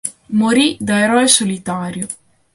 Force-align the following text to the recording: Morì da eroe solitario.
Morì 0.33 0.77
da 0.79 0.97
eroe 0.97 1.27
solitario. 1.27 2.07